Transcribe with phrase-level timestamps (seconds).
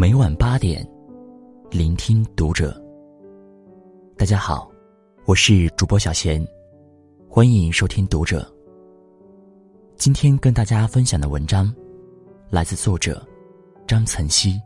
[0.00, 0.88] 每晚八点，
[1.72, 2.80] 聆听读者。
[4.16, 4.70] 大家好，
[5.24, 6.40] 我是主播小贤，
[7.28, 8.48] 欢迎收听读者。
[9.96, 11.74] 今天跟大家分享的文章，
[12.48, 13.26] 来自作者
[13.88, 14.62] 张岑曦。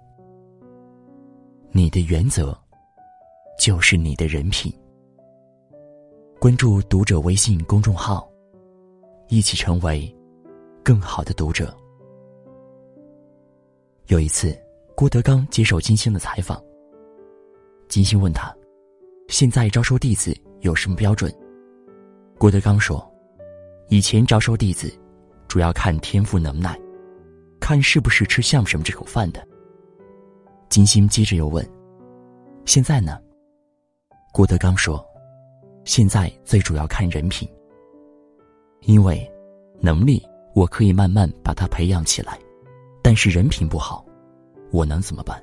[1.70, 2.55] 你的原则，
[3.59, 4.70] 就是你的人品。
[6.38, 8.28] 关注读者微信公众号，
[9.28, 10.14] 一起成为
[10.83, 11.74] 更好的读者。
[14.09, 14.55] 有一次，
[15.02, 16.62] 郭德纲接受金星的采访。
[17.88, 18.55] 金星问他
[19.27, 21.29] ：“现在招收弟子有什么标准？”
[22.38, 23.05] 郭德纲说
[23.91, 24.96] ：“以前招收弟子，
[25.48, 26.79] 主要看天赋能耐，
[27.59, 29.45] 看是不是吃相声这口饭的。”
[30.70, 31.69] 金星接着又问
[32.65, 33.19] ：“现在呢？”
[34.32, 35.05] 郭德纲说
[35.84, 37.48] ：“现在最主要看人品，
[38.82, 39.29] 因为
[39.80, 40.24] 能力
[40.55, 42.38] 我可以慢慢把它培养起来。”
[43.02, 44.07] 但是人品不好，
[44.73, 45.40] 我能怎么办？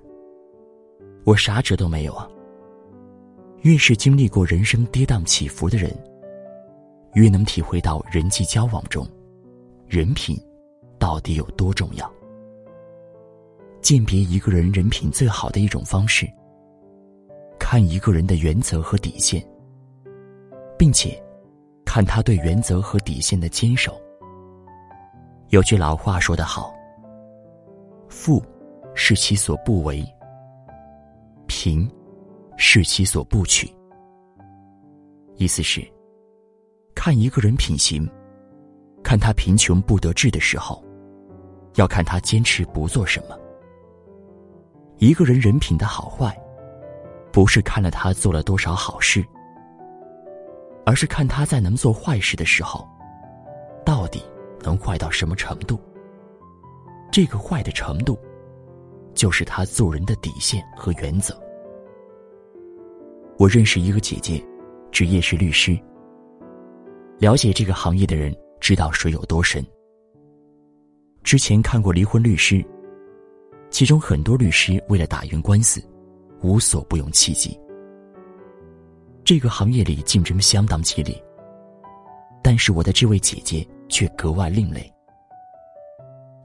[1.24, 2.28] 我啥辙都没有啊。
[3.62, 5.96] 越是经历过人生跌宕起伏的人，
[7.14, 9.08] 越能体会到人际交往中，
[9.88, 10.36] 人品
[10.98, 12.12] 到底有多重要。
[13.82, 16.28] 鉴别一个人人品最好的一种方式，
[17.60, 19.46] 看一个人的原则和底线，
[20.78, 21.22] 并且
[21.86, 24.00] 看他对原则和底线的坚守。
[25.50, 26.74] 有句老话说得好。
[28.08, 28.42] 富，
[28.94, 30.04] 是其所不为；
[31.48, 31.90] 贫，
[32.58, 33.74] 是其所不取。
[35.36, 35.82] 意思是，
[36.94, 38.10] 看一个人品行，
[39.02, 40.84] 看他贫穷不得志的时候，
[41.76, 43.40] 要看他坚持不做什么。
[44.98, 46.38] 一个人人品的好坏，
[47.32, 49.26] 不是看了他做了多少好事，
[50.86, 52.86] 而是看他在能做坏事的时候，
[53.86, 54.22] 到底
[54.62, 55.80] 能坏到什么程度。
[57.12, 58.20] 这个坏的程度，
[59.20, 61.38] 就是他做人的底线和原则。
[63.38, 64.42] 我认识一个姐姐，
[64.94, 65.78] 职业是律师。
[67.18, 69.62] 了解这个行业的人知道水有多深。
[71.22, 72.66] 之前看过离婚律师，
[73.70, 75.84] 其中很多律师为了打赢官司，
[76.42, 77.60] 无所不用其极。
[79.26, 81.22] 这个行业里竞争相当激烈，
[82.42, 84.90] 但是我的这位姐姐却格外另类。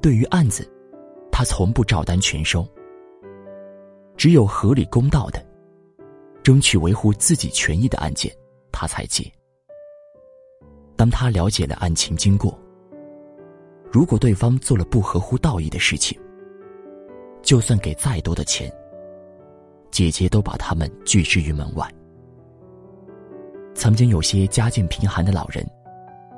[0.03, 0.69] 对于案子，
[1.37, 2.65] 他从不照单全收。
[4.17, 5.45] 只有合理公道的，
[6.45, 8.33] 争取维护自己权益的案件，
[8.71, 9.29] 他才接。
[10.95, 12.57] 当他了解了案情经过，
[13.91, 16.17] 如果对方做了不合乎道义的事情，
[17.43, 18.73] 就算给再多的钱，
[19.91, 21.93] 姐姐都把他们拒之于门外。
[23.75, 25.69] 曾经有些家境贫寒的老人，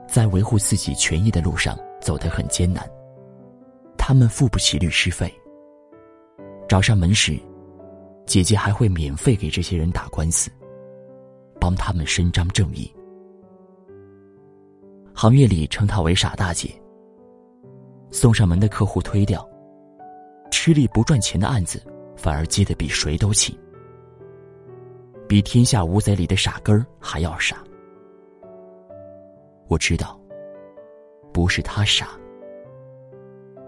[0.09, 2.91] 在维护自己权益的路上走得很艰难。
[4.09, 5.29] 他们付不起律师费。
[6.69, 7.37] 找上门时，
[8.25, 10.49] 姐姐还会免费给这些人打官司，
[11.61, 12.89] 帮他们伸张正义。
[15.13, 16.71] 行业里称她为“傻大姐”。
[18.13, 19.45] 送上门的客户推掉，
[20.53, 21.83] 吃力不赚钱的案子
[22.15, 23.59] 反而接得比谁都勤，
[25.27, 27.57] 比《天下无贼》里的傻根儿还要傻。
[29.67, 30.17] 我知道，
[31.33, 32.11] 不是他傻。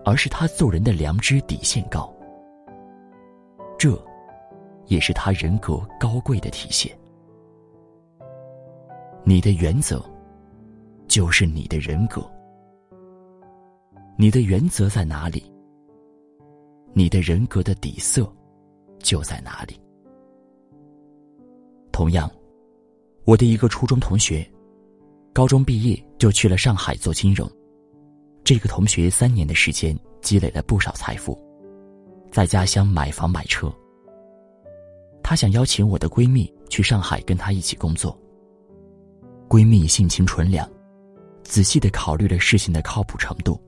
[0.08, 2.10] 而是他做人的良知底线高，
[3.78, 3.94] 这，
[4.86, 6.98] 也是他人格高贵的体现。
[9.22, 10.02] 你的原则，
[11.08, 12.26] 就是你的人格。
[14.16, 15.44] 你的原则在哪里，
[16.94, 18.26] 你的人格的底色，
[19.00, 19.78] 就在哪里。
[21.92, 22.30] 同样，
[23.26, 24.50] 我的一个初中同学，
[25.34, 27.46] 高中毕业就去了上海做金融。
[28.48, 31.38] 这个同学三年的时间积累了不少财富，
[32.32, 33.70] 在家乡买房买车。
[35.22, 38.18] 她想邀请我的闺蜜去上海跟她一起工作。
[39.50, 40.66] 闺蜜性情纯良，
[41.44, 43.60] 仔细的考虑了事情的靠谱程度。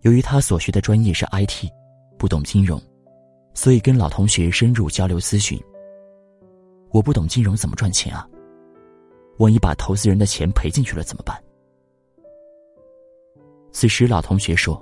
[0.00, 1.70] 由于她所学的专业是 IT，
[2.18, 2.82] 不懂金融，
[3.54, 5.56] 所以跟老同学深入交流咨询。
[6.90, 8.28] 我不懂金融怎么赚钱啊？
[9.38, 11.40] 万一把投资人的钱赔进去了怎么办？
[13.72, 14.80] 此时，老同学说：“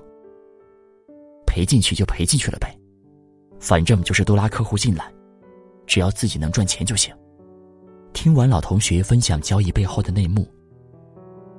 [1.47, 2.77] 赔进去就赔进去了呗，
[3.61, 5.13] 反正就是多拉客户进来，
[5.87, 7.15] 只要自己能赚钱就行。”
[8.15, 10.47] 听完老同学分享交易背后的内幕，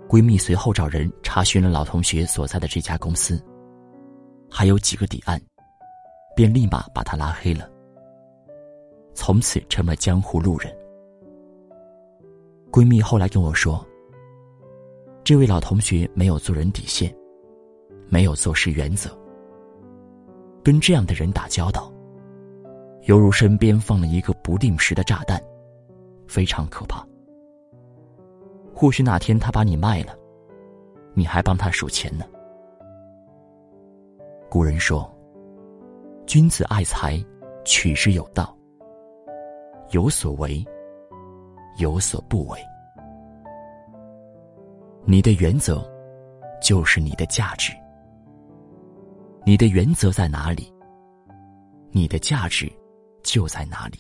[0.10, 3.42] 闺蜜随后找人查询了老同学所在的这家公司，
[4.50, 5.40] 还有几个底案，
[6.36, 7.70] 便立马把他拉黑了，
[9.14, 10.76] 从此成了江湖路人。
[12.72, 13.86] 闺蜜后来跟我说
[15.24, 17.16] ：“这位老同学没有做人底线。”
[18.10, 19.10] 没有做事原则，
[20.64, 21.92] 跟这样的人打交道，
[23.04, 25.42] 犹如身边放了一个不定时的炸弹，
[26.28, 27.06] 非常可怕。
[28.74, 30.18] 或许哪天他把你卖了，
[31.14, 32.26] 你还帮他数钱呢。
[34.50, 35.08] 古人说
[36.26, 37.24] ：“君子爱财，
[37.64, 38.56] 取之有道。
[39.92, 40.66] 有所为，
[41.78, 42.60] 有所不为。
[45.04, 45.84] 你的原则，
[46.62, 47.74] 就是你的价值。
[49.46, 50.72] 你的原则在哪里，
[51.92, 52.72] 你的价值
[53.24, 53.98] 就在哪里。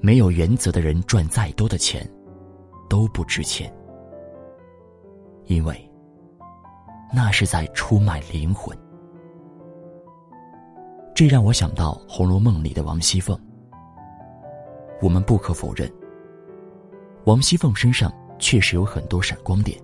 [0.00, 2.08] 没有原则的人，赚再多的钱，
[2.88, 3.72] 都不值钱，
[5.46, 5.82] 因为。”
[7.14, 8.76] 那是在出卖灵魂，
[11.14, 13.38] 这让我想到《红楼梦》里的王熙凤。
[15.00, 15.90] 我们不可否认，
[17.24, 19.80] 王熙凤身上确实有很多闪光点。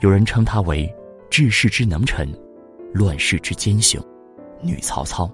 [0.00, 0.88] 有人称她为
[1.32, 2.28] 治世之能臣，
[2.92, 3.98] 乱世之奸雄，
[4.60, 5.32] 女曹操。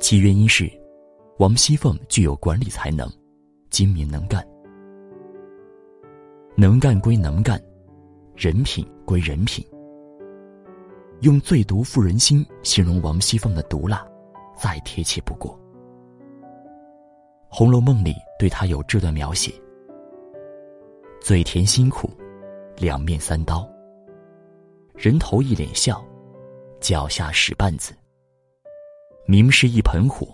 [0.00, 0.68] 其原因是，
[1.38, 3.08] 王熙凤具有管理才能，
[3.70, 4.44] 精明能干，
[6.56, 7.62] 能干归能干。
[8.34, 9.64] 人品归人品，
[11.20, 14.04] 用最毒妇人心形容王熙凤的毒辣，
[14.56, 15.52] 再贴切不过。
[17.48, 19.52] 《红楼梦》里对她有这段描写：
[21.20, 22.10] 嘴甜心苦，
[22.76, 23.64] 两面三刀。
[25.00, 26.04] 人头一脸笑，
[26.78, 27.94] 脚下使绊子。
[29.24, 30.28] 明是一盆火，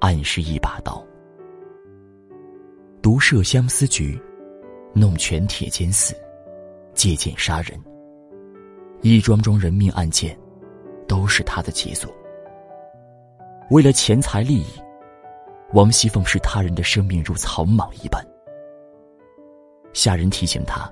[0.00, 1.04] 暗是一把刀。
[3.02, 4.16] 毒设相思局，
[4.92, 6.14] 弄权铁监寺。
[6.94, 7.76] 借剑杀人，
[9.02, 10.38] 一桩桩人命案件，
[11.08, 12.08] 都是他的杰作。
[13.70, 14.66] 为了钱财利益，
[15.72, 18.24] 王熙凤视他人的生命如草莽一般。
[19.92, 20.88] 下人提醒他，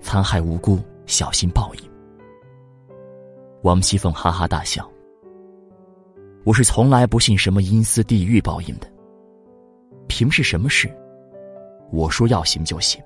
[0.00, 1.90] 残害无辜，小心报应。
[3.62, 4.90] 王熙凤哈哈大笑
[6.44, 8.86] ：“我是从来不信什么阴司地狱报应的。
[10.06, 10.90] 凭是什么事？
[11.90, 13.02] 我说要行就行。”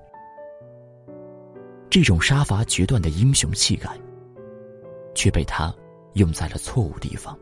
[1.90, 3.88] 这种杀伐决断的英雄气概，
[5.14, 5.74] 却被他
[6.14, 7.38] 用在了错误地方。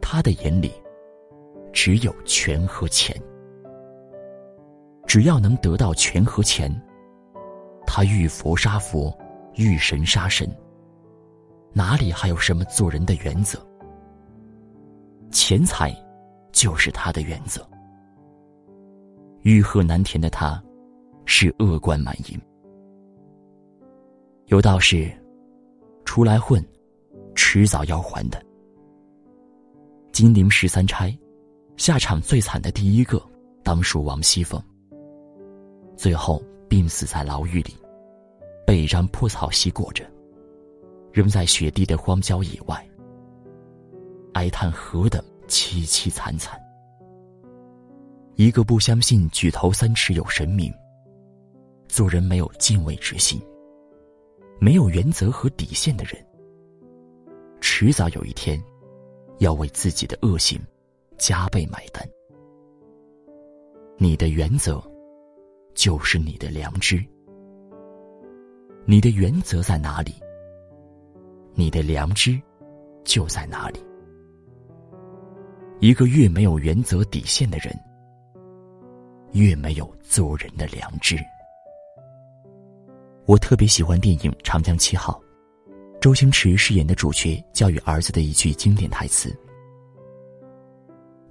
[0.00, 0.72] 他的眼里
[1.72, 3.16] 只有权和钱，
[5.06, 6.70] 只要能得到权和钱，
[7.86, 9.16] 他遇佛杀佛，
[9.54, 10.48] 遇神杀神，
[11.72, 13.58] 哪里还有什么做人的原则？
[15.30, 15.94] 钱财
[16.52, 17.66] 就是他的原则。
[19.42, 20.62] 欲壑难填的他，
[21.26, 22.40] 是恶贯满盈。
[24.46, 25.10] 有道是，
[26.04, 26.64] 出来混，
[27.34, 28.42] 迟早要还的。
[30.12, 31.14] 金陵十三钗，
[31.76, 33.20] 下场最惨的第一个，
[33.62, 34.62] 当属王熙凤。
[35.96, 37.74] 最后病死在牢狱里，
[38.66, 40.04] 被一张破草席裹着，
[41.12, 42.88] 扔在雪地的荒郊野外，
[44.34, 46.60] 哀叹何等凄凄惨惨。
[48.36, 50.72] 一个不相信举头三尺有神明，
[51.88, 53.40] 做人没有敬畏之心。
[54.60, 56.14] 没有原则和底线的人，
[57.60, 58.62] 迟早有一天，
[59.38, 60.60] 要为自己的恶行
[61.18, 62.08] 加倍买单。
[63.98, 64.82] 你的原则，
[65.74, 67.04] 就是你的良知。
[68.86, 70.14] 你的原则在哪里，
[71.54, 72.40] 你的良知
[73.04, 73.80] 就在哪里。
[75.80, 77.74] 一个越没有原则底线的人，
[79.32, 81.16] 越没有做人的良知。
[83.26, 85.20] 我特别喜欢电影《长江七号》，
[86.00, 89.34] 周星驰饰演的主角教育儿子的一句经典台词：“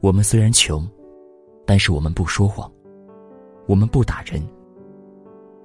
[0.02, 0.88] 我们虽然穷，
[1.66, 2.72] 但是我们不说谎，
[3.66, 4.42] 我们不打人。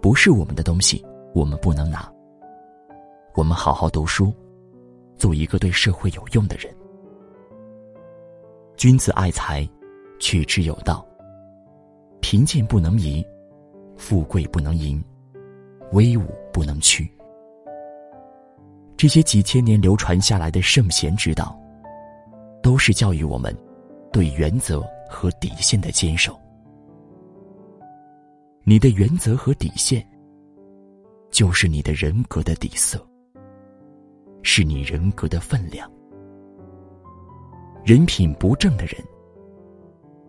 [0.01, 2.11] 不是我们的东西，我们不能拿。
[3.35, 4.33] 我们好好读书，
[5.17, 6.75] 做一个对社会有用的人。
[8.77, 9.69] 君子爱财，
[10.19, 11.07] 取之有道。
[12.21, 13.25] 贫贱不能移，
[13.97, 15.03] 富贵不能淫。”
[15.93, 17.11] 威武不能屈，
[18.95, 21.59] 这些几千年流传下来的圣贤之道，
[22.63, 23.57] 都是教育我们
[24.13, 26.39] 对原则和底线的坚守。
[28.69, 30.07] 你的原则和底线，
[31.31, 33.03] 就是你的人格的底色，
[34.43, 35.91] 是你人格的分量。
[37.83, 39.03] 人品不正的人，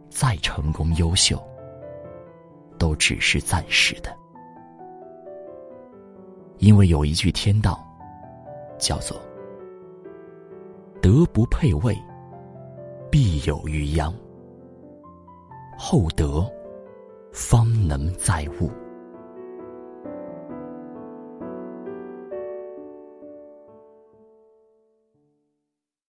[0.09, 1.37] 再成功优秀，
[2.77, 4.17] 都只是暂时的。
[6.59, 7.85] 因为有一句天道，
[8.77, 9.21] 叫做
[11.03, 11.93] “德不配位，
[13.11, 14.13] 必有余殃；
[15.77, 16.49] 厚德，
[17.31, 18.71] 方能载物。”